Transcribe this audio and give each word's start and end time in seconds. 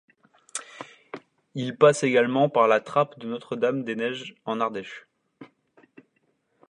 Il 1.53 1.77
passe 1.77 2.01
également 2.01 2.49
par 2.49 2.67
la 2.67 2.79
Trappe 2.79 3.19
de 3.19 3.27
Notre-Dame-des-Neiges, 3.27 4.33
en 4.45 4.59
Ardèche. 4.59 5.05